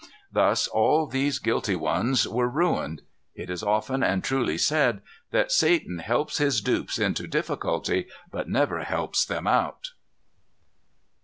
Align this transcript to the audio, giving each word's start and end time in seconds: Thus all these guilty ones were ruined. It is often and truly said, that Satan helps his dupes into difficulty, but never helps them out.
Thus 0.31 0.67
all 0.67 1.05
these 1.05 1.37
guilty 1.37 1.75
ones 1.75 2.27
were 2.27 2.49
ruined. 2.49 3.03
It 3.35 3.51
is 3.51 3.61
often 3.61 4.01
and 4.01 4.23
truly 4.23 4.57
said, 4.57 5.01
that 5.29 5.51
Satan 5.51 5.99
helps 5.99 6.39
his 6.39 6.59
dupes 6.59 6.97
into 6.97 7.27
difficulty, 7.27 8.07
but 8.31 8.49
never 8.49 8.79
helps 8.83 9.23
them 9.23 9.45
out. 9.45 9.89